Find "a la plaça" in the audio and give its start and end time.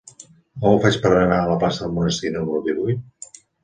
1.43-1.85